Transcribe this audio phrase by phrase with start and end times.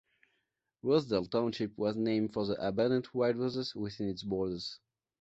[0.81, 4.79] Rosedale Township was named for the abundant wild roses within its borders.